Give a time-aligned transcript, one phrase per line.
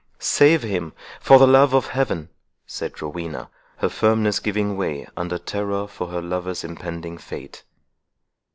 [0.17, 2.29] "Save him, for the love of Heaven!"
[2.65, 7.61] said Rowena, her firmness giving way under terror for her lover's impending fate.